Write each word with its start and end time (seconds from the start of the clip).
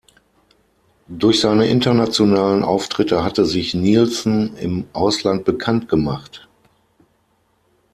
Durch 1.09 1.41
seine 1.41 1.67
internationalen 1.67 2.63
Auftritte 2.63 3.23
hatte 3.23 3.45
sich 3.45 3.75
Nilsson 3.75 4.55
im 4.57 4.85
Ausland 4.93 5.45
bekannt 5.45 5.89
gemacht. 5.89 6.47